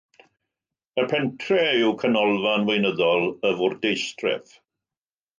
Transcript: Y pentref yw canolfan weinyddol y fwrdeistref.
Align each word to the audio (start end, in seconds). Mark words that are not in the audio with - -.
Y 1.01 1.03
pentref 1.09 1.75
yw 1.87 1.91
canolfan 2.03 2.65
weinyddol 2.69 3.27
y 3.51 3.55
fwrdeistref. 3.59 4.57